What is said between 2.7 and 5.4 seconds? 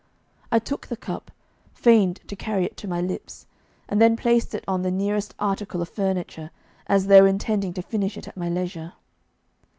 to my lips, and then placed it on the nearest